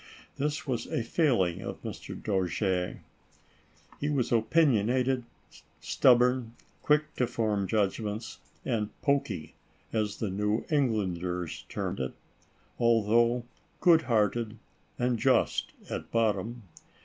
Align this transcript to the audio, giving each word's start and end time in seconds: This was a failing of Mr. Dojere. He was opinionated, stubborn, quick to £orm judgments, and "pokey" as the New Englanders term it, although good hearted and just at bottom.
This 0.37 0.65
was 0.65 0.87
a 0.87 1.03
failing 1.03 1.61
of 1.61 1.83
Mr. 1.83 2.19
Dojere. 2.19 3.01
He 3.99 4.09
was 4.09 4.31
opinionated, 4.31 5.25
stubborn, 5.79 6.55
quick 6.81 7.13
to 7.17 7.27
£orm 7.27 7.67
judgments, 7.67 8.39
and 8.65 8.89
"pokey" 9.03 9.53
as 9.93 10.17
the 10.17 10.31
New 10.31 10.65
Englanders 10.71 11.65
term 11.69 11.97
it, 11.99 12.13
although 12.79 13.43
good 13.79 14.01
hearted 14.01 14.57
and 14.97 15.19
just 15.19 15.71
at 15.87 16.09
bottom. 16.09 16.63